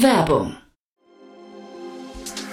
[0.00, 0.56] Werbung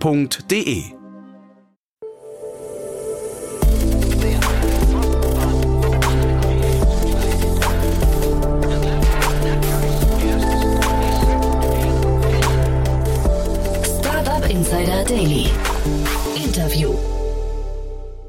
[0.00, 0.92] f.de.
[14.48, 16.25] Insider Daily.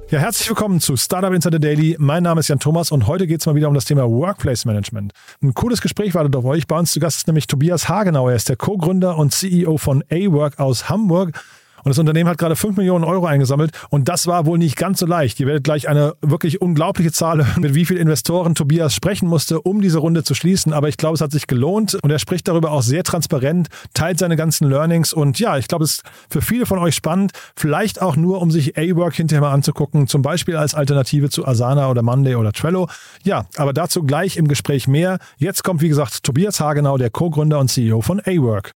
[0.09, 1.97] Ja, herzlich willkommen zu Startup Insider Daily.
[1.99, 4.63] Mein Name ist Jan Thomas und heute geht es mal wieder um das Thema Workplace
[4.63, 5.11] Management.
[5.43, 6.65] Ein cooles Gespräch wartet auf euch.
[6.65, 8.29] Bei uns zu Gast ist nämlich Tobias Hagenauer.
[8.29, 11.37] Er ist der Co-Gründer und CEO von A-Work aus Hamburg.
[11.83, 14.99] Und das Unternehmen hat gerade 5 Millionen Euro eingesammelt und das war wohl nicht ganz
[14.99, 15.39] so leicht.
[15.39, 19.61] Ihr werdet gleich eine wirklich unglaubliche Zahl hören, mit wie vielen Investoren Tobias sprechen musste,
[19.61, 20.73] um diese Runde zu schließen.
[20.73, 24.19] Aber ich glaube, es hat sich gelohnt und er spricht darüber auch sehr transparent, teilt
[24.19, 28.01] seine ganzen Learnings und ja, ich glaube, es ist für viele von euch spannend, vielleicht
[28.01, 32.01] auch nur, um sich A-Work hinterher mal anzugucken, zum Beispiel als Alternative zu Asana oder
[32.01, 32.87] Monday oder Trello.
[33.23, 35.19] Ja, aber dazu gleich im Gespräch mehr.
[35.37, 38.76] Jetzt kommt, wie gesagt, Tobias Hagenau, der Co-Gründer und CEO von A-Work.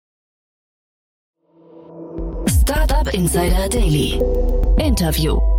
[3.13, 4.21] Insider Daily.
[4.77, 5.58] Interview.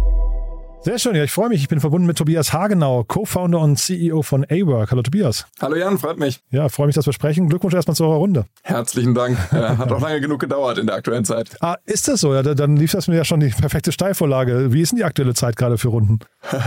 [0.83, 1.61] Sehr schön, ja, ich freue mich.
[1.61, 4.91] Ich bin verbunden mit Tobias Hagenau, Co-Founder und CEO von A-Work.
[4.91, 5.45] Hallo Tobias.
[5.61, 6.41] Hallo Jan, freut mich.
[6.51, 7.51] Ja, freue mich, dass wir sprechen.
[7.51, 8.47] Glückwunsch erstmal zu eurer Runde.
[8.63, 9.37] Herzlichen Dank.
[9.51, 11.51] Äh, hat auch lange genug gedauert in der aktuellen Zeit.
[11.61, 12.33] Ah, ist das so?
[12.33, 14.73] Ja, dann lief das mir ja schon die perfekte Steilvorlage.
[14.73, 16.21] Wie ist denn die aktuelle Zeit gerade für Runden?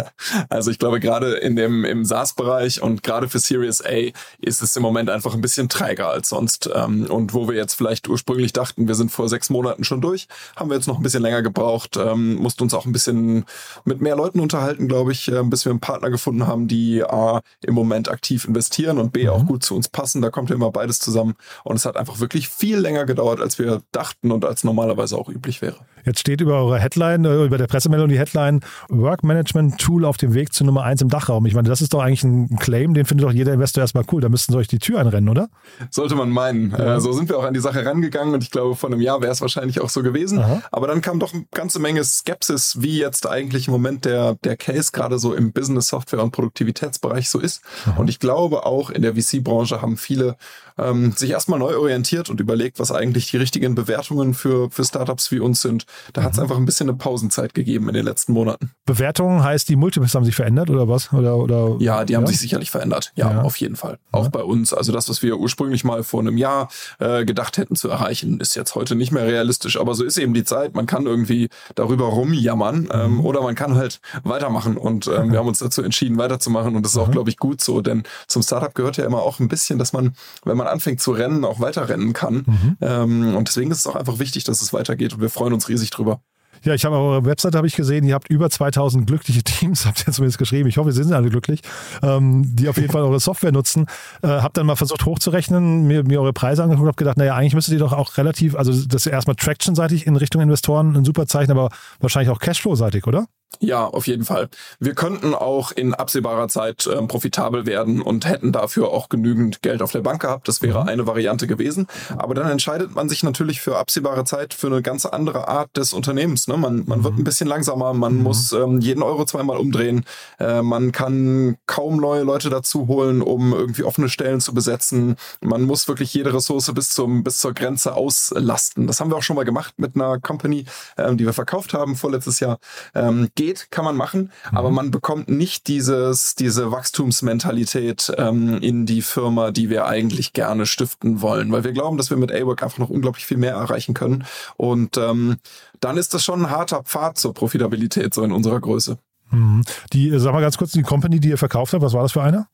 [0.50, 4.76] Also ich glaube, gerade in dem im SaaS-Bereich und gerade für Series A ist es
[4.76, 6.70] im Moment einfach ein bisschen träger als sonst.
[6.74, 10.28] Ähm, und wo wir jetzt vielleicht ursprünglich dachten, wir sind vor sechs Monaten schon durch,
[10.56, 13.46] haben wir jetzt noch ein bisschen länger gebraucht, ähm, mussten uns auch ein bisschen
[13.86, 17.42] mit mehr Leuten unterhalten, glaube ich, äh, bis wir einen Partner gefunden haben, die A,
[17.66, 19.48] im Moment aktiv investieren und B, auch Mhm.
[19.48, 20.22] gut zu uns passen.
[20.22, 21.34] Da kommt ja immer beides zusammen.
[21.64, 25.30] Und es hat einfach wirklich viel länger gedauert, als wir dachten und als normalerweise auch
[25.30, 25.78] üblich wäre.
[26.06, 30.18] Jetzt steht über eure Headline, äh, über der Pressemeldung die Headline Work Management Tool auf
[30.18, 31.46] dem Weg zu Nummer eins im Dachraum.
[31.46, 34.22] Ich meine, das ist doch eigentlich ein Claim, den findet doch jeder Investor erstmal cool.
[34.22, 35.50] Da müssten sie euch die Tür einrennen, oder?
[35.90, 36.74] Sollte man meinen.
[36.74, 39.22] Äh, so sind wir auch an die Sache rangegangen und ich glaube, vor einem Jahr
[39.22, 40.40] wäre es wahrscheinlich auch so gewesen.
[40.40, 40.62] Aha.
[40.72, 44.58] Aber dann kam doch eine ganze Menge Skepsis, wie jetzt eigentlich im Moment der, der
[44.58, 47.62] Case gerade so im Business, Software und Produktivitätsbereich so ist.
[47.98, 50.36] Und ich glaube auch in der VC-Branche haben viele
[50.78, 55.32] ähm, sich erstmal neu orientiert und überlegt, was eigentlich die richtigen Bewertungen für, für Startups
[55.32, 55.86] wie uns sind.
[56.14, 58.72] Da hat es einfach ein bisschen eine Pausenzeit gegeben in den letzten Monaten.
[58.86, 61.12] Bewertungen heißt, die Multiples haben sich verändert oder was?
[61.14, 63.12] Oder, oder, Ja, die haben sich sicherlich verändert.
[63.16, 63.42] Ja, Ja.
[63.42, 63.98] auf jeden Fall.
[64.12, 64.74] Auch bei uns.
[64.74, 66.70] Also das, was wir ursprünglich mal vor einem Jahr
[67.00, 69.80] äh, gedacht hätten zu erreichen, ist jetzt heute nicht mehr realistisch.
[69.80, 70.74] Aber so ist eben die Zeit.
[70.76, 74.78] Man kann irgendwie darüber rumjammern ähm, oder man kann halt weitermachen.
[74.78, 76.76] Und ähm, wir haben uns dazu entschieden, weiterzumachen.
[76.76, 77.82] Und das ist auch, glaube ich, gut so.
[77.82, 80.14] Denn zum Startup gehört ja immer auch ein bisschen, dass man,
[80.46, 82.46] wenn man anfängt zu rennen, auch weiterrennen kann.
[82.82, 85.14] Ähm, und deswegen ist es auch einfach wichtig, dass es weitergeht.
[85.14, 86.22] Und wir freuen uns riesig drüber.
[86.64, 90.08] Ja, ich habe eure Webseite habe ich gesehen, ihr habt über 2000 glückliche Teams, habt
[90.08, 90.70] ihr zumindest geschrieben.
[90.70, 91.62] Ich hoffe, sie sind alle glücklich,
[92.02, 93.88] ähm, die auf jeden Fall eure Software nutzen.
[94.22, 97.54] Äh, hab dann mal versucht hochzurechnen, mir, mir eure Preise angeguckt, habe gedacht, naja, eigentlich
[97.54, 101.28] müsstet ihr doch auch relativ, also das ist erstmal Traction-seitig in Richtung Investoren ein super
[101.28, 101.70] Zeichen, aber
[102.00, 103.26] wahrscheinlich auch Cashflow-seitig, oder?
[103.60, 104.50] Ja, auf jeden Fall.
[104.80, 109.82] Wir könnten auch in absehbarer Zeit ähm, profitabel werden und hätten dafür auch genügend Geld
[109.82, 110.48] auf der Bank gehabt.
[110.48, 111.88] Das wäre eine Variante gewesen.
[112.18, 115.94] Aber dann entscheidet man sich natürlich für absehbare Zeit für eine ganz andere Art des
[115.94, 116.48] Unternehmens.
[116.48, 116.58] Ne?
[116.58, 120.06] Man, man wird ein bisschen langsamer, man muss ähm, jeden Euro zweimal umdrehen.
[120.40, 125.16] Äh, man kann kaum neue Leute dazu holen, um irgendwie offene Stellen zu besetzen.
[125.42, 128.88] Man muss wirklich jede Ressource bis, zum, bis zur Grenze auslasten.
[128.88, 130.66] Das haben wir auch schon mal gemacht mit einer Company,
[130.98, 132.60] ähm, die wir verkauft haben vorletztes Jahr.
[132.96, 139.02] Ähm, geht, kann man machen, aber man bekommt nicht dieses, diese Wachstumsmentalität ähm, in die
[139.02, 142.78] Firma, die wir eigentlich gerne stiften wollen, weil wir glauben, dass wir mit A-Work einfach
[142.78, 144.24] noch unglaublich viel mehr erreichen können.
[144.56, 145.38] Und ähm,
[145.80, 148.98] dann ist das schon ein harter Pfad zur Profitabilität, so in unserer Größe.
[149.32, 149.64] Mhm.
[149.92, 152.14] Die, äh, sag mal ganz kurz, die Company, die ihr verkauft habt, was war das
[152.14, 152.48] für eine?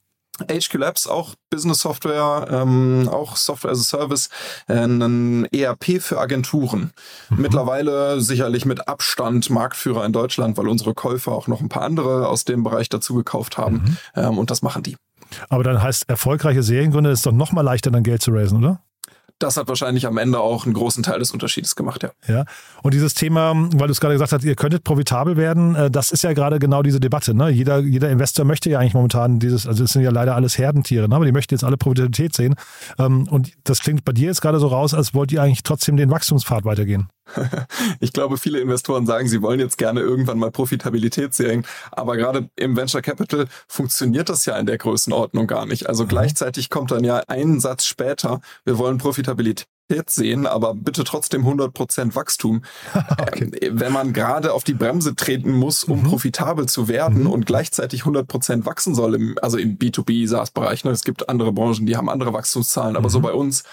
[0.48, 4.30] HQ Labs, auch Business Software, ähm, auch Software as a Service,
[4.68, 6.92] äh, ein ERP für Agenturen.
[7.30, 12.28] Mittlerweile sicherlich mit Abstand Marktführer in Deutschland, weil unsere Käufer auch noch ein paar andere
[12.28, 13.98] aus dem Bereich dazu gekauft haben.
[14.16, 14.96] Ähm, und das machen die.
[15.50, 18.82] Aber dann heißt erfolgreiche Seriengründer ist doch noch mal leichter, dann Geld zu raisen, oder?
[19.40, 22.12] Das hat wahrscheinlich am Ende auch einen großen Teil des Unterschiedes gemacht, ja.
[22.28, 22.46] Ja.
[22.84, 26.12] Und dieses Thema, weil du es gerade gesagt hast, ihr könntet profitabel werden, äh, das
[26.12, 27.34] ist ja gerade genau diese Debatte.
[27.34, 27.50] Ne?
[27.50, 31.08] Jeder, jeder Investor möchte ja eigentlich momentan dieses, also es sind ja leider alles Herdentiere,
[31.08, 31.16] ne?
[31.16, 32.56] aber die möchten jetzt alle Profitabilität sehen.
[32.98, 35.98] Ähm, und das klingt bei dir jetzt gerade so raus, als wollt ihr eigentlich trotzdem
[35.98, 37.08] den Wachstumspfad weitergehen.
[38.00, 42.50] Ich glaube, viele Investoren sagen, sie wollen jetzt gerne irgendwann mal Profitabilität sehen, aber gerade
[42.56, 45.88] im Venture Capital funktioniert das ja in der Größenordnung gar nicht.
[45.88, 46.10] Also mhm.
[46.10, 49.68] gleichzeitig kommt dann ja ein Satz später, wir wollen Profitabilität
[50.10, 52.62] sehen, aber bitte trotzdem 100% Wachstum.
[53.20, 53.50] okay.
[53.62, 56.04] Ähm, wenn man gerade auf die Bremse treten muss, um mhm.
[56.04, 57.32] profitabel zu werden mhm.
[57.32, 60.92] und gleichzeitig 100% wachsen soll, im, also im B2B SaaS-Bereich, ne?
[60.92, 63.14] es gibt andere Branchen, die haben andere Wachstumszahlen, aber mhm.
[63.14, 63.64] so bei uns,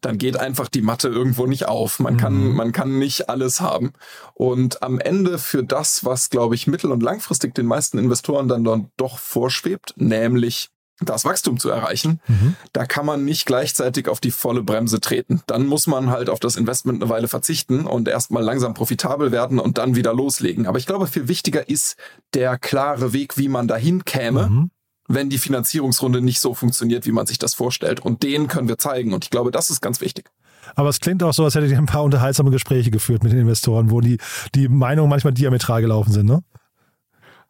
[0.00, 2.00] dann geht einfach die Matte irgendwo nicht auf.
[2.00, 2.56] Man kann, mhm.
[2.56, 3.92] man kann nicht alles haben.
[4.34, 8.64] Und am Ende für das, was, glaube ich, mittel- und langfristig den meisten Investoren dann,
[8.64, 10.70] dann doch vorschwebt, nämlich
[11.00, 12.56] das Wachstum zu erreichen, mhm.
[12.72, 15.42] da kann man nicht gleichzeitig auf die volle Bremse treten.
[15.46, 19.58] Dann muss man halt auf das Investment eine Weile verzichten und erstmal langsam profitabel werden
[19.58, 20.66] und dann wieder loslegen.
[20.66, 21.96] Aber ich glaube, viel wichtiger ist
[22.34, 24.48] der klare Weg, wie man dahin käme.
[24.48, 24.70] Mhm.
[25.08, 28.00] wenn die Finanzierungsrunde nicht so funktioniert, wie man sich das vorstellt.
[28.00, 29.14] Und den können wir zeigen.
[29.14, 30.30] Und ich glaube, das ist ganz wichtig.
[30.74, 33.38] Aber es klingt auch so, als hättet ihr ein paar unterhaltsame Gespräche geführt mit den
[33.38, 34.18] Investoren, wo die,
[34.56, 36.42] die Meinungen manchmal diametral gelaufen sind, ne?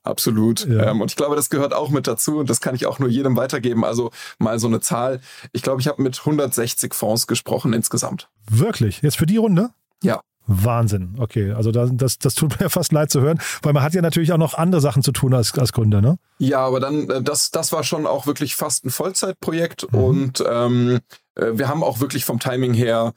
[0.06, 0.66] Absolut.
[0.66, 0.90] Ja.
[0.90, 3.08] Ähm, und ich glaube, das gehört auch mit dazu und das kann ich auch nur
[3.08, 3.84] jedem weitergeben.
[3.84, 5.20] Also mal so eine Zahl.
[5.52, 8.28] Ich glaube, ich habe mit 160 Fonds gesprochen insgesamt.
[8.48, 9.02] Wirklich?
[9.02, 9.70] Jetzt für die Runde?
[10.02, 10.20] Ja.
[10.46, 11.16] Wahnsinn.
[11.18, 14.02] Okay, also das, das, das tut mir fast leid zu hören, weil man hat ja
[14.02, 16.18] natürlich auch noch andere Sachen zu tun als, als Gründer, ne?
[16.38, 19.98] Ja, aber dann, äh, das, das war schon auch wirklich fast ein Vollzeitprojekt mhm.
[19.98, 21.00] und ähm,
[21.34, 23.12] äh, wir haben auch wirklich vom Timing her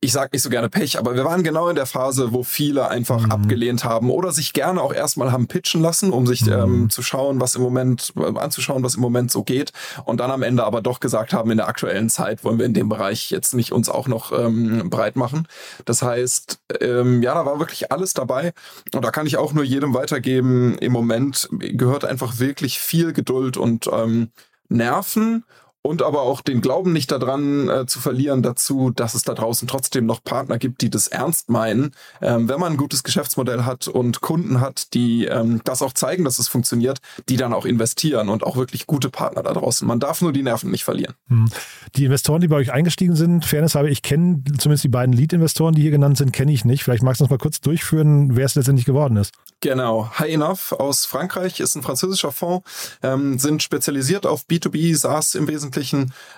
[0.00, 2.88] ich sage nicht so gerne Pech, aber wir waren genau in der Phase, wo viele
[2.88, 3.32] einfach mhm.
[3.32, 6.52] abgelehnt haben oder sich gerne auch erstmal haben pitchen lassen, um sich mhm.
[6.52, 9.72] ähm, zu schauen, was im Moment, äh, anzuschauen, was im Moment so geht.
[10.04, 12.74] Und dann am Ende aber doch gesagt haben, in der aktuellen Zeit wollen wir in
[12.74, 15.48] dem Bereich jetzt nicht uns auch noch ähm, breit machen.
[15.84, 18.52] Das heißt, ähm, ja, da war wirklich alles dabei.
[18.94, 23.56] Und da kann ich auch nur jedem weitergeben, im Moment gehört einfach wirklich viel Geduld
[23.56, 24.30] und ähm,
[24.68, 25.44] Nerven
[25.82, 29.66] und aber auch den Glauben nicht daran äh, zu verlieren dazu, dass es da draußen
[29.66, 31.90] trotzdem noch Partner gibt, die das ernst meinen.
[32.20, 36.24] Ähm, wenn man ein gutes Geschäftsmodell hat und Kunden hat, die ähm, das auch zeigen,
[36.24, 36.98] dass es funktioniert,
[37.28, 39.86] die dann auch investieren und auch wirklich gute Partner da draußen.
[39.86, 41.14] Man darf nur die Nerven nicht verlieren.
[41.28, 41.48] Hm.
[41.96, 45.74] Die Investoren, die bei euch eingestiegen sind, Fairness habe ich kenne zumindest die beiden Lead-Investoren,
[45.74, 46.84] die hier genannt sind, kenne ich nicht.
[46.84, 49.34] Vielleicht magst du uns mal kurz durchführen, wer es letztendlich geworden ist.
[49.60, 50.10] Genau.
[50.18, 52.64] High Enough aus Frankreich ist ein französischer Fonds,
[53.02, 55.71] ähm, sind spezialisiert auf B2B, SaaS im Wesentlichen.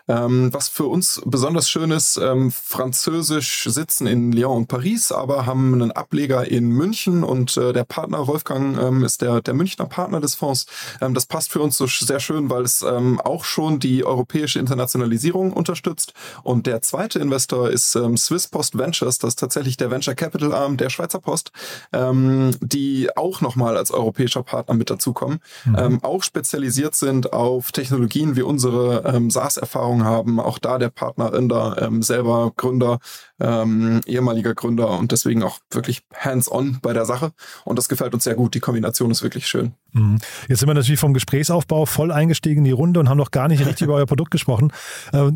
[0.06, 5.46] Ähm, was für uns besonders schön ist, ähm, französisch sitzen in Lyon und Paris, aber
[5.46, 9.86] haben einen Ableger in München und äh, der Partner Wolfgang ähm, ist der, der Münchner
[9.86, 10.66] Partner des Fonds.
[11.00, 14.58] Ähm, das passt für uns so sehr schön, weil es ähm, auch schon die europäische
[14.58, 16.12] Internationalisierung unterstützt.
[16.42, 20.52] Und der zweite Investor ist ähm, Swiss Post Ventures, das ist tatsächlich der Venture Capital
[20.52, 21.52] Arm der Schweizer Post,
[21.92, 26.02] die auch nochmal als europäischer Partner mit dazukommen, mhm.
[26.02, 30.40] auch spezialisiert sind auf Technologien wie unsere ähm, SaaS-Erfahrung haben.
[30.40, 32.98] Auch da der Partner Inder, ähm, selber Gründer,
[33.40, 37.32] ähm, ehemaliger Gründer und deswegen auch wirklich hands-on bei der Sache.
[37.64, 38.54] Und das gefällt uns sehr gut.
[38.54, 39.72] Die Kombination ist wirklich schön.
[39.92, 40.18] Mhm.
[40.48, 43.48] Jetzt sind wir natürlich vom Gesprächsaufbau voll eingestiegen in die Runde und haben noch gar
[43.48, 44.72] nicht richtig über euer Produkt gesprochen.
[45.12, 45.30] Äh,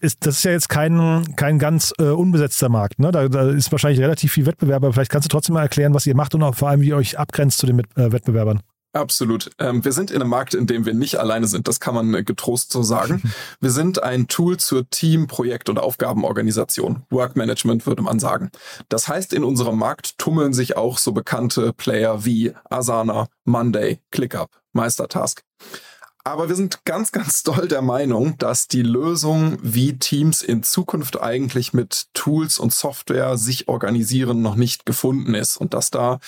[0.00, 2.98] ist, das ist ja jetzt kein, kein ganz äh, unbesetzter Markt.
[2.98, 3.10] Ne?
[3.10, 4.84] Da, da, ist wahrscheinlich relativ viel Wettbewerb.
[4.84, 6.88] Aber vielleicht kannst du trotzdem mal erklären, was ihr macht und auch vor allem, wie
[6.88, 8.60] ihr euch abgrenzt zu den Mit äh, Wettbewerbern.
[8.92, 9.50] Absolut.
[9.60, 11.68] Ähm, wir sind in einem Markt, in dem wir nicht alleine sind.
[11.68, 13.22] Das kann man äh, getrost so sagen.
[13.60, 17.04] Wir sind ein Tool zur Team-, Projekt- und Aufgabenorganisation.
[17.10, 18.50] Workmanagement würde man sagen.
[18.88, 24.50] Das heißt, in unserem Markt tummeln sich auch so bekannte Player wie Asana, Monday, ClickUp,
[24.72, 25.44] Meistertask.
[26.30, 31.20] Aber wir sind ganz, ganz doll der Meinung, dass die Lösung, wie Teams in Zukunft
[31.20, 35.56] eigentlich mit Tools und Software sich organisieren, noch nicht gefunden ist.
[35.56, 36.20] Und dass da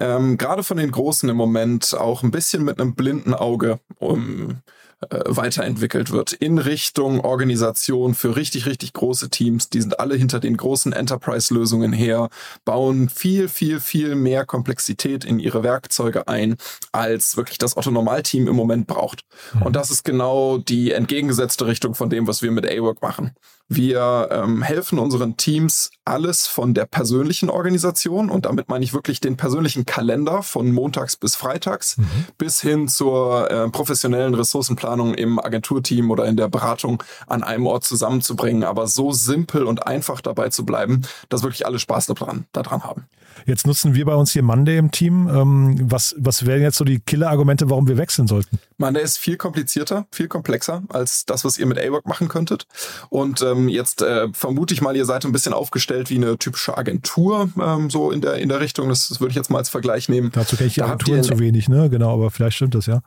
[0.00, 4.62] ähm, gerade von den Großen im Moment auch ein bisschen mit einem blinden Auge um
[5.10, 9.70] äh, weiterentwickelt wird in Richtung Organisation für richtig, richtig große Teams.
[9.70, 12.28] Die sind alle hinter den großen Enterprise-Lösungen her,
[12.64, 16.56] bauen viel, viel, viel mehr Komplexität in ihre Werkzeuge ein,
[16.92, 19.24] als wirklich das Otto-Normal-Team im Moment braucht.
[19.54, 19.62] Mhm.
[19.62, 23.32] Und das ist genau die entgegengesetzte Richtung von dem, was wir mit A-Work machen.
[23.68, 29.20] Wir ähm, helfen unseren Teams alles von der persönlichen Organisation und damit meine ich wirklich
[29.20, 32.06] den persönlichen Kalender von montags bis freitags mhm.
[32.36, 37.84] bis hin zur äh, professionellen Ressourcenplanung im Agenturteam oder in der Beratung an einem Ort
[37.84, 42.84] zusammenzubringen, aber so simpel und einfach dabei zu bleiben, dass wirklich alle Spaß daran, daran
[42.84, 43.06] haben.
[43.46, 45.28] Jetzt nutzen wir bei uns hier Monday im Team.
[45.28, 48.58] Ähm, was, was wären jetzt so die Killer-Argumente, warum wir wechseln sollten?
[48.76, 52.66] Man, der ist viel komplizierter, viel komplexer als das, was ihr mit AWOC machen könntet.
[53.08, 56.76] Und ähm, jetzt äh, vermute ich mal, ihr seid ein bisschen aufgestellt wie eine typische
[56.76, 58.88] Agentur, ähm, so in der in der Richtung.
[58.88, 60.30] Das, das würde ich jetzt mal als Vergleich nehmen.
[60.32, 61.88] Dazu kenne ich die da Agenturen zu wenig, ne?
[61.88, 63.00] Genau, aber vielleicht stimmt das ja.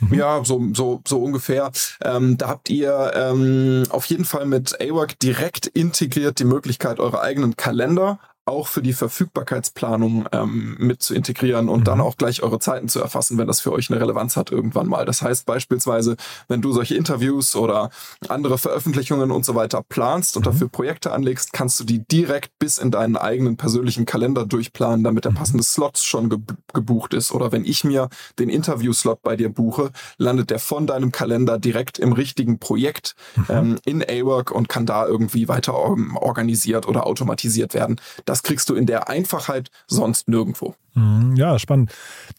[0.00, 0.14] Mhm.
[0.14, 1.70] Ja, so so so ungefähr.
[2.02, 7.20] Ähm, da habt ihr ähm, auf jeden Fall mit AWOC direkt integriert die Möglichkeit, eure
[7.20, 11.84] eigenen Kalender auch für die Verfügbarkeitsplanung ähm, mit zu integrieren und mhm.
[11.84, 14.86] dann auch gleich eure Zeiten zu erfassen, wenn das für euch eine Relevanz hat irgendwann
[14.86, 15.06] mal.
[15.06, 16.16] Das heißt beispielsweise,
[16.48, 17.90] wenn du solche Interviews oder
[18.28, 20.50] andere Veröffentlichungen und so weiter planst und mhm.
[20.50, 25.24] dafür Projekte anlegst, kannst du die direkt bis in deinen eigenen persönlichen Kalender durchplanen, damit
[25.24, 25.36] der mhm.
[25.36, 26.38] passende Slot schon ge
[26.72, 27.32] gebucht ist.
[27.32, 28.08] Oder wenn ich mir
[28.38, 33.46] den Interview-Slot bei dir buche, landet der von deinem Kalender direkt im richtigen Projekt mhm.
[33.48, 38.00] ähm, in A-Work und kann da irgendwie weiter organisiert oder automatisiert werden.
[38.24, 40.74] Das das kriegst du in der Einfachheit sonst nirgendwo.
[40.94, 41.92] Mhm, ja, spannend.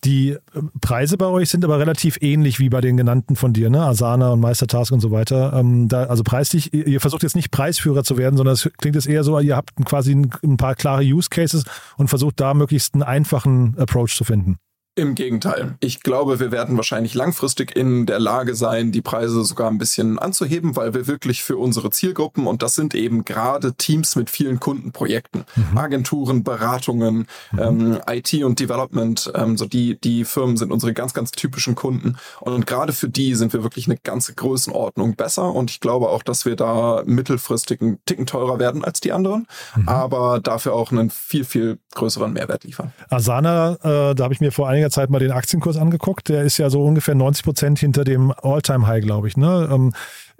[0.04, 0.40] Die äh,
[0.82, 3.82] Preise bei euch sind aber relativ ähnlich wie bei den genannten von dir, ne?
[3.82, 5.54] Asana und Meistertask und so weiter.
[5.54, 9.08] Ähm, da, also preislich, ihr versucht jetzt nicht Preisführer zu werden, sondern es klingt jetzt
[9.08, 11.64] eher so, ihr habt quasi ein, ein paar klare Use Cases
[11.96, 14.58] und versucht da möglichst einen einfachen Approach zu finden.
[14.98, 15.76] Im Gegenteil.
[15.82, 20.18] Ich glaube, wir werden wahrscheinlich langfristig in der Lage sein, die Preise sogar ein bisschen
[20.18, 24.62] anzuheben, weil wir wirklich für unsere Zielgruppen, und das sind eben gerade Teams mit vielen
[24.62, 25.78] Kundenprojekten, mhm.
[25.78, 27.60] Agenturen, Beratungen, mhm.
[27.60, 32.16] ähm, IT und Development, ähm, so die, die Firmen sind unsere ganz, ganz typischen Kunden.
[32.40, 35.54] Und gerade für die sind wir wirklich eine ganze Größenordnung besser.
[35.54, 39.46] Und ich glaube auch, dass wir da mittelfristig einen Ticken teurer werden als die anderen,
[39.76, 39.90] mhm.
[39.90, 42.94] aber dafür auch einen viel, viel größeren Mehrwert liefern.
[43.10, 46.30] Asana, äh, da habe ich mir vor einiger einiger Zeit mal den Aktienkurs angeguckt.
[46.30, 49.38] Der ist ja so ungefähr 90 Prozent hinter dem All-Time-High, glaube ich.
[49.38, 49.68] Ne?
[49.72, 49.94] Ähm,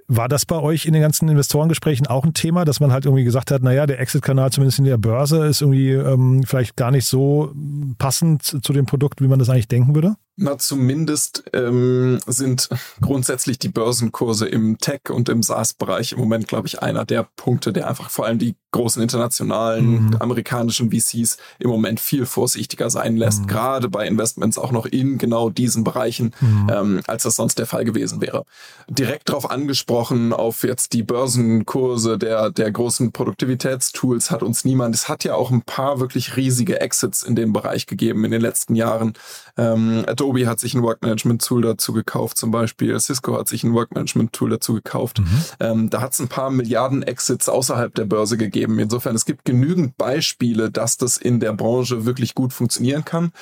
[0.08, 3.24] war das bei euch in den ganzen Investorengesprächen auch ein Thema, dass man halt irgendwie
[3.24, 7.06] gesagt hat, naja, der Exit-Kanal zumindest in der Börse ist irgendwie ähm, vielleicht gar nicht
[7.06, 7.52] so
[7.98, 10.14] passend zu dem Produkt, wie man das eigentlich denken würde?
[10.38, 12.68] Na, zumindest ähm, sind
[13.00, 17.72] grundsätzlich die Börsenkurse im Tech- und im SaaS-Bereich im Moment, glaube ich, einer der Punkte,
[17.72, 20.16] der einfach vor allem die großen internationalen mhm.
[20.20, 23.46] amerikanischen VCs im Moment viel vorsichtiger sein lässt, mhm.
[23.46, 26.70] gerade bei Investments auch noch in genau diesen Bereichen, mhm.
[26.70, 28.44] ähm, als das sonst der Fall gewesen wäre.
[28.90, 34.94] Direkt darauf angesprochen, auf jetzt die Börsenkurse der, der großen Produktivitätstools hat uns niemand.
[34.94, 38.42] Es hat ja auch ein paar wirklich riesige Exits in dem Bereich gegeben in den
[38.42, 39.14] letzten Jahren.
[39.56, 42.98] Ähm, Adobe hat sich ein Workmanagement-Tool dazu gekauft, zum Beispiel.
[42.98, 45.20] Cisco hat sich ein Workmanagement-Tool dazu gekauft.
[45.20, 45.44] Mhm.
[45.60, 48.78] Ähm, da hat es ein paar Milliarden Exits außerhalb der Börse gegeben.
[48.78, 53.32] Insofern, es gibt genügend Beispiele, dass das in der Branche wirklich gut funktionieren kann.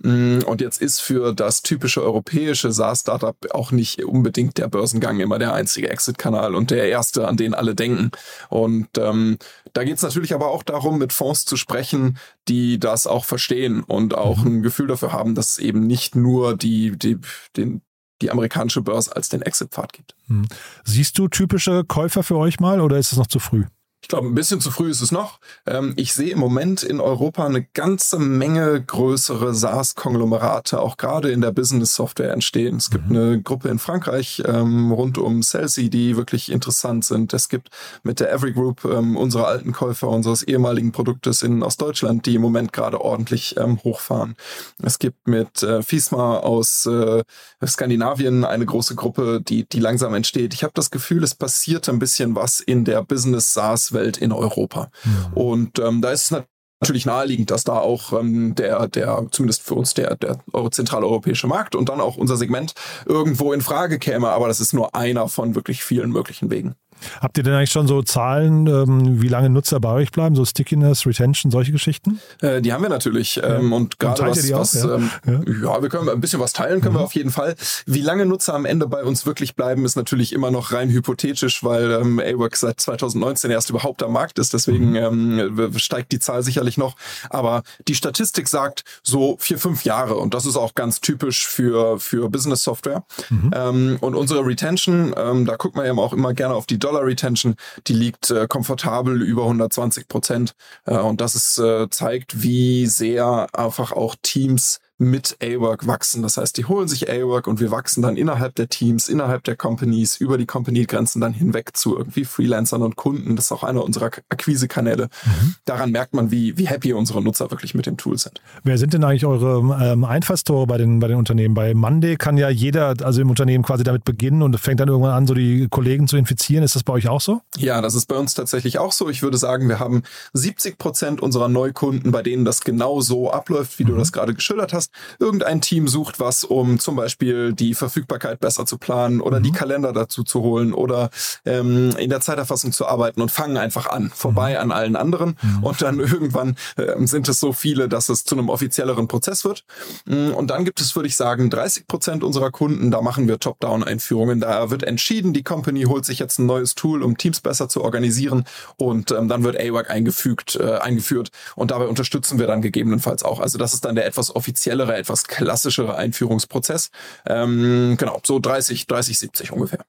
[0.00, 5.38] Mm, und jetzt ist für das typische europäische SaaS-Startup auch nicht unbedingt der Börsengang immer
[5.38, 8.10] der einzige Exit-Kanal und der erste, an den alle denken.
[8.48, 9.38] Und ähm,
[9.72, 12.18] da geht es natürlich aber auch darum, mit Fonds zu sprechen,
[12.48, 14.58] die das auch verstehen und auch mhm.
[14.58, 17.18] ein Gefühl dafür haben, dass es eben nicht nur die, die,
[17.56, 17.82] den,
[18.20, 20.14] die amerikanische Börse als den Exit-Pfad gibt.
[20.26, 20.46] Mhm.
[20.84, 23.64] Siehst du typische Käufer für euch mal oder ist es noch zu früh?
[24.02, 25.38] Ich glaube, ein bisschen zu früh ist es noch.
[25.64, 31.40] Ähm, ich sehe im Moment in Europa eine ganze Menge größere SaaS-Konglomerate, auch gerade in
[31.40, 32.76] der Business-Software entstehen.
[32.76, 33.16] Es gibt mhm.
[33.16, 37.32] eine Gruppe in Frankreich ähm, rund um Celsi, die wirklich interessant sind.
[37.32, 37.70] Es gibt
[38.02, 42.34] mit der Every Group ähm, unsere alten Käufer unseres ehemaligen Produktes in aus Deutschland, die
[42.34, 44.34] im Moment gerade ordentlich hochfahren.
[44.82, 47.22] Es gibt mit äh, Fisma aus äh,
[47.64, 50.54] Skandinavien eine große Gruppe, die, die langsam entsteht.
[50.54, 54.90] Ich habe das Gefühl, es passiert ein bisschen was in der Business-SaaS Welt in Europa.
[55.04, 55.32] Mhm.
[55.34, 56.42] Und ähm, da ist es
[56.82, 60.38] natürlich naheliegend, dass da auch ähm, der, der, zumindest für uns der, der
[60.70, 62.74] zentraleuropäische Markt und dann auch unser Segment
[63.06, 64.30] irgendwo in Frage käme.
[64.30, 66.74] Aber das ist nur einer von wirklich vielen möglichen Wegen.
[67.20, 70.44] Habt ihr denn eigentlich schon so Zahlen, ähm, wie lange Nutzer bei euch bleiben, so
[70.44, 72.20] Stickiness, Retention, solche Geschichten?
[72.40, 73.40] Äh, die haben wir natürlich.
[73.42, 74.94] Ähm, und gerade was, was ja?
[74.94, 75.32] Ähm, ja?
[75.62, 75.82] ja?
[75.82, 77.00] wir können ein bisschen was teilen, können mhm.
[77.00, 77.56] wir auf jeden Fall.
[77.86, 81.64] Wie lange Nutzer am Ende bei uns wirklich bleiben, ist natürlich immer noch rein hypothetisch,
[81.64, 84.54] weil ähm, AWORK seit 2019 erst überhaupt am Markt ist.
[84.54, 85.58] Deswegen mhm.
[85.58, 86.96] ähm, steigt die Zahl sicherlich noch.
[87.30, 90.16] Aber die Statistik sagt so vier, fünf Jahre.
[90.16, 93.04] Und das ist auch ganz typisch für, für Business Software.
[93.30, 93.50] Mhm.
[93.54, 97.04] Ähm, und unsere Retention, ähm, da guckt man ja auch immer gerne auf die Dollar
[97.04, 97.54] Retention,
[97.86, 100.54] die liegt äh, komfortabel über 120 Prozent.
[100.84, 106.22] Äh, und das ist, äh, zeigt, wie sehr einfach auch Teams mit A-Work wachsen.
[106.22, 109.56] Das heißt, die holen sich A-Work und wir wachsen dann innerhalb der Teams, innerhalb der
[109.56, 113.36] Companies, über die Company-Grenzen dann hinweg zu irgendwie Freelancern und Kunden.
[113.36, 115.08] Das ist auch einer unserer Akquise-Kanäle.
[115.24, 115.54] Mhm.
[115.64, 118.40] Daran merkt man, wie, wie happy unsere Nutzer wirklich mit dem Tool sind.
[118.62, 121.54] Wer sind denn eigentlich eure ähm, Einfallstore bei den, bei den Unternehmen?
[121.54, 125.12] Bei Monday kann ja jeder, also im Unternehmen quasi damit beginnen und fängt dann irgendwann
[125.12, 126.62] an, so die Kollegen zu infizieren.
[126.62, 127.40] Ist das bei euch auch so?
[127.56, 129.08] Ja, das ist bei uns tatsächlich auch so.
[129.08, 133.78] Ich würde sagen, wir haben 70 Prozent unserer Neukunden, bei denen das genau so abläuft,
[133.78, 133.88] wie mhm.
[133.88, 138.40] du das gerade geschildert hast hast, irgendein Team sucht was, um zum Beispiel die Verfügbarkeit
[138.40, 139.44] besser zu planen oder mhm.
[139.44, 141.10] die Kalender dazu zu holen oder
[141.44, 144.58] ähm, in der Zeiterfassung zu arbeiten und fangen einfach an, vorbei mhm.
[144.58, 145.64] an allen anderen mhm.
[145.64, 149.64] und dann irgendwann äh, sind es so viele, dass es zu einem offizielleren Prozess wird.
[150.06, 153.38] Mm, und dann gibt es, würde ich sagen, 30 Prozent unserer Kunden, da machen wir
[153.38, 154.40] Top-Down-Einführungen.
[154.40, 157.82] Da wird entschieden, die Company holt sich jetzt ein neues Tool, um Teams besser zu
[157.82, 158.44] organisieren
[158.76, 163.40] und ähm, dann wird AWAC eingefügt, äh, eingeführt und dabei unterstützen wir dann gegebenenfalls auch.
[163.40, 164.34] Also das ist dann der etwas
[164.72, 166.90] offiziellere, etwas klassischere Einführungsprozess.
[167.26, 169.80] Ähm, genau, so 30, 30, 70 ungefähr.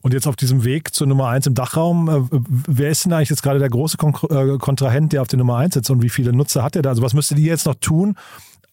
[0.00, 3.30] Und jetzt auf diesem Weg zur Nummer 1 im Dachraum, äh, wer ist denn eigentlich
[3.30, 3.96] jetzt gerade der große
[4.30, 6.90] äh, Kontrahent, der auf der Nummer 1 sitzt und wie viele Nutzer hat er da?
[6.90, 8.16] Also was müsste die jetzt noch tun,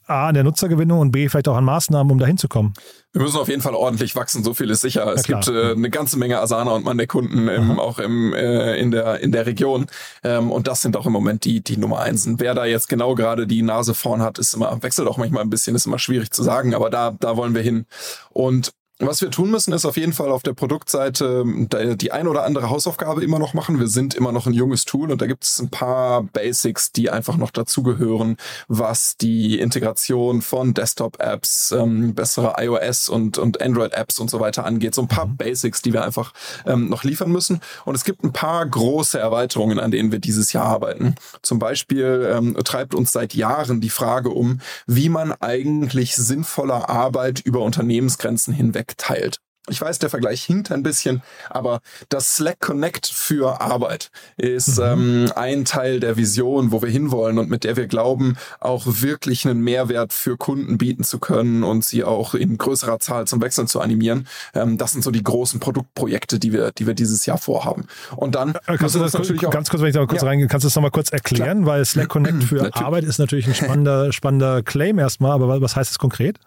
[0.07, 2.73] A, an der Nutzergewinnung und B, vielleicht auch an Maßnahmen, um da hinzukommen?
[3.13, 5.11] Wir müssen auf jeden Fall ordentlich wachsen, so viel ist sicher.
[5.13, 8.75] es gibt äh, eine ganze Menge Asana und Mann der Kunden im, auch im, äh,
[8.77, 9.87] in, der, in der Region.
[10.23, 12.27] Ähm, und das sind auch im Moment die, die Nummer eins.
[12.27, 15.43] Und wer da jetzt genau gerade die Nase vorn hat, ist immer, wechselt auch manchmal
[15.43, 17.85] ein bisschen, ist immer schwierig zu sagen, aber da, da wollen wir hin.
[18.29, 22.27] Und was wir tun müssen, ist auf jeden Fall auf der Produktseite ähm, die ein
[22.27, 23.77] oder andere Hausaufgabe immer noch machen.
[23.77, 27.09] Wir sind immer noch ein junges Tool und da gibt es ein paar Basics, die
[27.09, 28.37] einfach noch dazugehören,
[28.69, 34.95] was die Integration von Desktop-Apps, ähm, bessere iOS und, und Android-Apps und so weiter angeht.
[34.95, 35.35] So ein paar mhm.
[35.35, 36.31] Basics, die wir einfach
[36.65, 37.59] ähm, noch liefern müssen.
[37.83, 41.15] Und es gibt ein paar große Erweiterungen, an denen wir dieses Jahr arbeiten.
[41.41, 47.41] Zum Beispiel ähm, treibt uns seit Jahren die Frage um, wie man eigentlich sinnvoller Arbeit
[47.41, 49.39] über Unternehmensgrenzen hinweg wegteilt.
[49.67, 54.83] Ich weiß, der Vergleich hinkt ein bisschen, aber das Slack Connect für Arbeit ist mhm.
[54.83, 59.47] ähm, ein Teil der Vision, wo wir hinwollen und mit der wir glauben, auch wirklich
[59.47, 63.67] einen Mehrwert für Kunden bieten zu können und sie auch in größerer Zahl zum Wechseln
[63.67, 64.27] zu animieren.
[64.53, 67.87] Ähm, das sind so die großen Produktprojekte, die wir, die wir dieses Jahr vorhaben.
[68.15, 70.21] Und dann äh, kannst du das natürlich auch, ganz kurz, wenn ich da mal kurz
[70.21, 70.27] ja.
[70.27, 71.73] rein, kannst du das nochmal kurz erklären, Klar.
[71.73, 75.89] weil Slack Connect für Arbeit ist natürlich ein spannender, spannender Claim erstmal, aber was heißt
[75.89, 76.37] das konkret?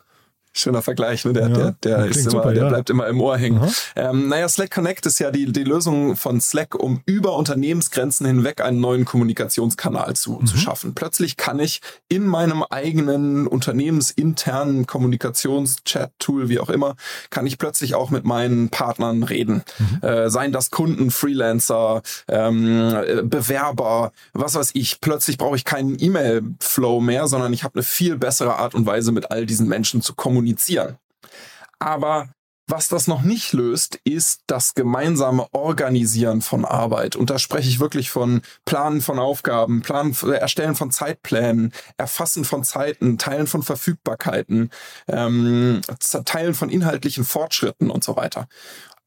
[0.52, 1.32] Schöner Vergleich, ne?
[1.32, 2.68] Der, ja, der, der, ist immer, super, der ja.
[2.68, 3.60] bleibt immer im Ohr hängen.
[3.94, 8.60] Ähm, naja, Slack Connect ist ja die, die Lösung von Slack, um über Unternehmensgrenzen hinweg
[8.60, 10.46] einen neuen Kommunikationskanal zu, mhm.
[10.46, 10.94] zu schaffen.
[10.94, 16.96] Plötzlich kann ich in meinem eigenen unternehmensinternen Kommunikations-Chat-Tool, wie auch immer,
[17.30, 19.62] kann ich plötzlich auch mit meinen Partnern reden.
[19.78, 20.08] Mhm.
[20.08, 25.00] Äh, seien das Kunden, Freelancer, ähm, Bewerber, was weiß ich.
[25.00, 29.12] Plötzlich brauche ich keinen E-Mail-Flow mehr, sondern ich habe eine viel bessere Art und Weise,
[29.12, 30.98] mit all diesen Menschen zu kommunizieren kommunizieren.
[31.80, 32.28] Aber
[32.70, 37.16] was das noch nicht löst, ist das gemeinsame Organisieren von Arbeit.
[37.16, 42.64] Und da spreche ich wirklich von Planen von Aufgaben, Planen, Erstellen von Zeitplänen, Erfassen von
[42.64, 44.70] Zeiten, Teilen von Verfügbarkeiten,
[45.08, 45.80] ähm,
[46.26, 48.48] Teilen von inhaltlichen Fortschritten und so weiter.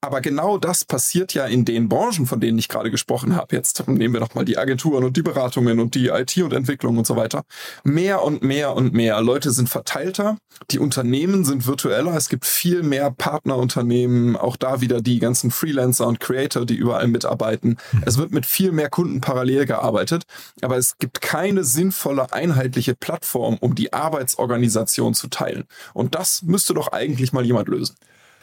[0.04, 3.56] Aber genau das passiert ja in den Branchen, von denen ich gerade gesprochen habe.
[3.56, 6.98] Jetzt nehmen wir noch mal die Agenturen und die Beratungen und die IT und Entwicklung
[6.98, 7.44] und so weiter.
[7.84, 10.38] Mehr und mehr und mehr Leute sind verteilter,
[10.72, 16.08] die Unternehmen sind virtueller, es gibt viel mehr Partnerunternehmen, auch da wieder die ganzen Freelancer
[16.08, 17.78] und Creator, die überall mitarbeiten.
[17.92, 18.04] Mhm.
[18.04, 20.24] Es wird mit viel mehr Kunden parallel gearbeitet,
[20.64, 25.66] aber es gibt keine sinnvolle einheitliche Plattform, um die Arbeitsorganisation zu teilen.
[25.94, 27.96] Und das müsste doch eigentlich mal jemand lösen.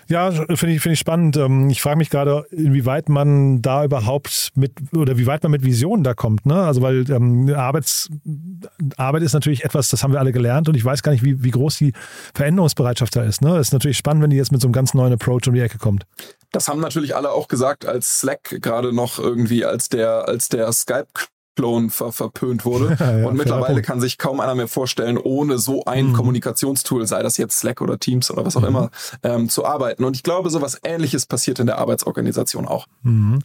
[0.09, 1.37] Ja, finde ich, finde ich spannend.
[1.37, 5.65] Ähm, ich frage mich gerade, inwieweit man da überhaupt mit oder wie weit man mit
[5.65, 6.47] Visionen da kommt.
[6.47, 6.55] Ne?
[6.55, 8.09] Also weil ähm, Arbeits,
[8.97, 11.43] Arbeit ist natürlich etwas, das haben wir alle gelernt und ich weiß gar nicht, wie,
[11.45, 11.93] wie groß die
[12.35, 13.43] Veränderungsbereitschaft da ist.
[13.43, 13.57] Ne?
[13.57, 15.61] Es ist natürlich spannend, wenn die jetzt mit so einem ganz neuen Approach um die
[15.61, 16.05] Ecke kommt.
[16.53, 20.73] Das haben natürlich alle auch gesagt, als Slack gerade noch irgendwie als der als der
[20.73, 21.09] Skype
[21.59, 22.97] Clone ver verpönt wurde.
[23.01, 26.13] ja, und mittlerweile kann sich kaum einer mehr vorstellen, ohne so ein mhm.
[26.13, 28.69] Kommunikationstool, sei das jetzt Slack oder Teams oder was auch mhm.
[28.69, 28.91] immer,
[29.25, 30.05] ähm, zu arbeiten.
[30.05, 32.87] Und ich glaube, so was Ähnliches passiert in der Arbeitsorganisation auch.
[33.03, 33.41] Mhm.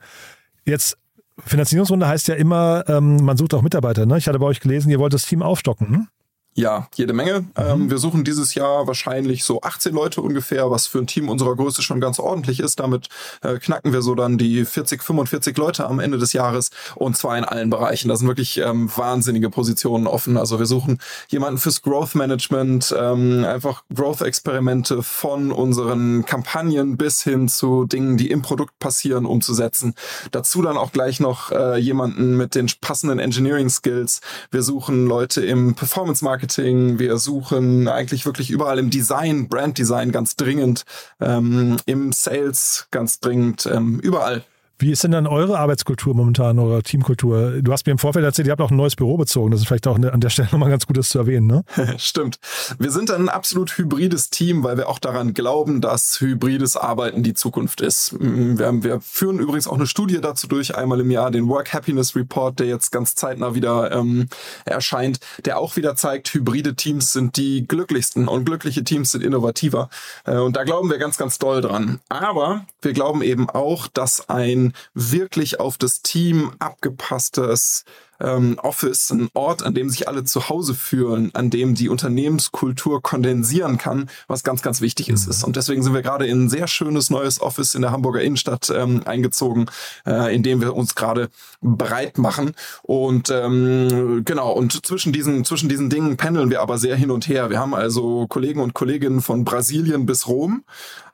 [0.63, 0.95] Jetzt
[1.39, 4.05] Finanzierungsrunde heißt ja immer, ähm, man sucht auch Mitarbeiter.
[4.05, 4.19] Ne?
[4.19, 6.07] Ich hatte bei euch gelesen, ihr wollt das Team aufstocken.
[6.55, 7.41] Ja, jede Menge.
[7.41, 7.47] Mhm.
[7.55, 11.55] Ähm, wir suchen dieses Jahr wahrscheinlich so 18 Leute ungefähr, was für ein Team unserer
[11.55, 12.79] Größe schon ganz ordentlich ist.
[12.79, 13.09] Damit
[13.41, 17.37] äh, knacken wir so dann die 40, 45 Leute am Ende des Jahres und zwar
[17.39, 18.09] in allen Bereichen.
[18.09, 20.37] Da sind wirklich ähm, wahnsinnige Positionen offen.
[20.37, 27.47] Also wir suchen jemanden fürs Growth Management, ähm, einfach Growth-Experimente von unseren Kampagnen bis hin
[27.47, 29.95] zu Dingen, die im Produkt passieren, umzusetzen.
[30.29, 34.21] Dazu dann auch gleich noch äh, jemanden mit den passenden Engineering Skills.
[34.51, 40.11] Wir suchen Leute im Performance Marketing wir suchen eigentlich wirklich überall im Design, Brand Design
[40.11, 40.83] ganz dringend,
[41.21, 44.43] ähm, im Sales ganz dringend, ähm, überall.
[44.79, 47.61] Wie ist denn dann eure Arbeitskultur momentan, eure Teamkultur?
[47.61, 49.51] Du hast mir im Vorfeld erzählt, ihr habt auch ein neues Büro bezogen.
[49.51, 51.63] Das ist vielleicht auch an der Stelle nochmal ganz gut, das zu erwähnen, ne?
[51.97, 52.39] Stimmt.
[52.79, 57.35] Wir sind ein absolut hybrides Team, weil wir auch daran glauben, dass hybrides Arbeiten die
[57.35, 58.13] Zukunft ist.
[58.19, 61.71] Mm, wir, wir führen übrigens auch eine Studie dazu durch, einmal im Jahr, den Work
[61.73, 64.27] Happiness Report, der jetzt ganz zeitnah wieder ähm,
[64.65, 69.89] erscheint, der auch wieder zeigt, hybride Teams sind die glücklichsten und glückliche Teams sind innovativer.
[70.25, 71.99] Äh, und da glauben wir ganz, ganz doll dran.
[72.09, 74.62] Aber wir glauben eben auch, dass ein
[74.93, 77.83] wirklich auf das Team abgepasstes
[78.23, 83.01] ähm, Office, ein Ort, an dem sich alle zu Hause fühlen, an dem die Unternehmenskultur
[83.01, 85.27] kondensieren kann, was ganz, ganz wichtig ist.
[85.27, 85.43] ist.
[85.43, 88.71] Und deswegen sind wir gerade in ein sehr schönes neues Office in der Hamburger Innenstadt
[88.73, 89.65] ähm, eingezogen,
[90.05, 91.29] äh, in dem wir uns gerade
[91.61, 92.53] breit machen.
[92.81, 97.27] Und ähm, genau, und zwischen diesen, zwischen diesen Dingen pendeln wir aber sehr hin und
[97.27, 97.49] her.
[97.49, 100.63] Wir haben also Kollegen und Kolleginnen von Brasilien bis Rom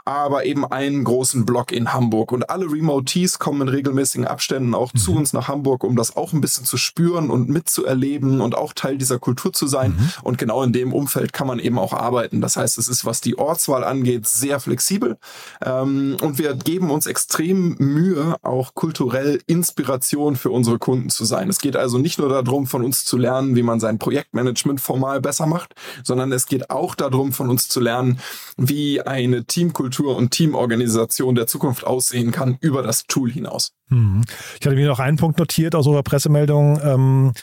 [0.09, 2.31] aber eben einen großen Block in Hamburg.
[2.31, 4.97] Und alle Remotees kommen in regelmäßigen Abständen auch mhm.
[4.97, 8.73] zu uns nach Hamburg, um das auch ein bisschen zu spüren und mitzuerleben und auch
[8.73, 9.91] Teil dieser Kultur zu sein.
[9.91, 10.09] Mhm.
[10.23, 12.41] Und genau in dem Umfeld kann man eben auch arbeiten.
[12.41, 15.17] Das heißt, es ist, was die Ortswahl angeht, sehr flexibel.
[15.63, 21.49] Ähm, und wir geben uns extrem Mühe, auch kulturell Inspiration für unsere Kunden zu sein.
[21.49, 25.21] Es geht also nicht nur darum, von uns zu lernen, wie man sein Projektmanagement formal
[25.21, 28.19] besser macht, sondern es geht auch darum, von uns zu lernen,
[28.57, 33.73] wie eine Teamkultur Kultur und Teamorganisation der Zukunft aussehen kann über das Tool hinaus.
[33.89, 34.21] Mhm.
[34.59, 36.79] Ich hatte mir noch einen Punkt notiert aus eurer Pressemeldung.
[36.83, 37.33] Ähm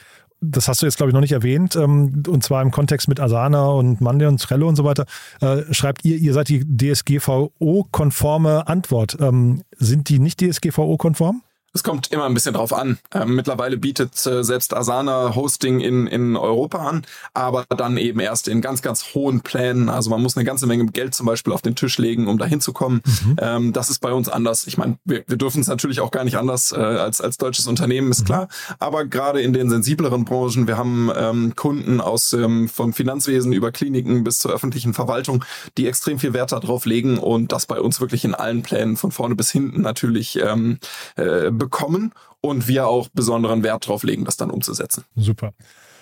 [0.43, 3.21] das hast du jetzt, glaube ich, noch nicht erwähnt, ähm, und zwar im Kontext mit
[3.21, 5.07] Asana und Monday und Trello und so weiter,
[5.41, 9.17] äh, schreibt ihr, ihr seid die DSGVO-konforme Antwort.
[9.19, 11.41] Ähm, sind die nicht DSGVO-konform?
[11.73, 12.99] Es kommt immer ein bisschen drauf an.
[13.13, 18.49] Ähm, mittlerweile bietet äh, selbst Asana Hosting in, in Europa an, aber dann eben erst
[18.49, 19.91] in ganz, ganz hohen Plänen.
[19.91, 22.47] Also man muss eine ganze Menge Geld zum Beispiel auf den Tisch legen, um da
[22.47, 23.03] hinzukommen.
[23.05, 23.37] Mhm.
[23.41, 24.67] Ähm, das ist bei uns anders.
[24.67, 27.67] Ich meine, wir, wir dürfen es natürlich auch gar nicht anders äh, als, als deutsches
[27.67, 28.27] Unternehmen, ist mhm.
[28.27, 28.49] klar.
[28.79, 33.71] Aber gerade in den sensibleren Branchen, wir haben ähm, Kunden aus ähm, vom Finanzwesen über
[33.71, 35.45] Kliniken bis zur öffentlichen Verwaltung,
[35.77, 39.13] die extrem viel Wert darauf legen und das bei uns wirklich in allen Plänen von
[39.13, 40.79] vorne bis hinten natürlich ähm,
[41.17, 45.05] äh, bekommen und wir auch besonderen Wert drauf legen, das dann umzusetzen.
[45.17, 45.53] Super.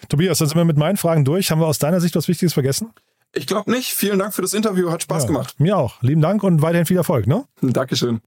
[0.09, 1.50] Tobias, dann sind wir mit meinen Fragen durch.
[1.50, 2.90] Haben wir aus deiner Sicht was Wichtiges vergessen?
[3.33, 3.94] Ich glaube nicht.
[3.94, 4.90] Vielen Dank für das Interview.
[4.90, 5.59] Hat Spaß ja, gemacht.
[5.59, 6.00] Mir auch.
[6.03, 7.27] Lieben Dank und weiterhin viel Erfolg.
[7.27, 7.44] Ne?
[7.62, 8.20] Dankeschön.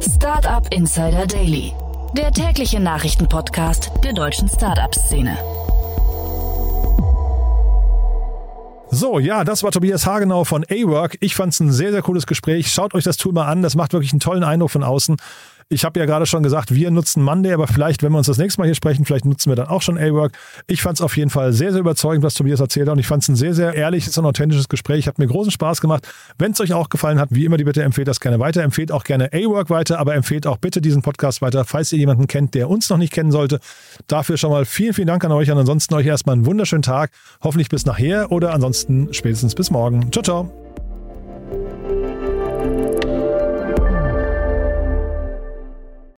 [0.00, 1.72] Startup Insider Daily,
[2.16, 5.36] der tägliche Nachrichtenpodcast der deutschen Startup-Szene.
[8.96, 11.18] So, ja, das war Tobias Hagenau von A-Work.
[11.20, 12.72] Ich fand es ein sehr, sehr cooles Gespräch.
[12.72, 13.60] Schaut euch das Tool mal an.
[13.60, 15.18] Das macht wirklich einen tollen Eindruck von außen.
[15.68, 18.38] Ich habe ja gerade schon gesagt, wir nutzen Monday, aber vielleicht, wenn wir uns das
[18.38, 20.38] nächste Mal hier sprechen, vielleicht nutzen wir dann auch schon A-Work.
[20.68, 23.08] Ich fand es auf jeden Fall sehr, sehr überzeugend, was Tobias erzählt hat und ich
[23.08, 25.08] fand es ein sehr, sehr ehrliches und authentisches Gespräch.
[25.08, 26.06] Hat mir großen Spaß gemacht.
[26.38, 28.62] Wenn es euch auch gefallen hat, wie immer die Bitte, empfehlt das gerne weiter.
[28.62, 32.28] Empfehlt auch gerne A-Work weiter, aber empfehlt auch bitte diesen Podcast weiter, falls ihr jemanden
[32.28, 33.58] kennt, der uns noch nicht kennen sollte.
[34.06, 37.10] Dafür schon mal vielen, vielen Dank an euch und ansonsten euch erstmal einen wunderschönen Tag.
[37.42, 40.12] Hoffentlich bis nachher oder ansonsten spätestens bis morgen.
[40.12, 40.65] Ciao, ciao.